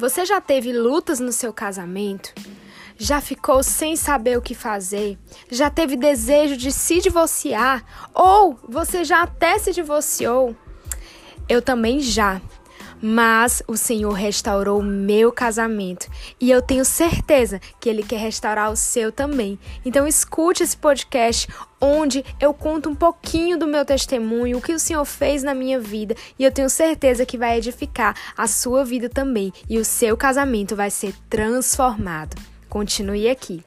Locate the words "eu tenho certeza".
16.50-17.60, 26.44-27.24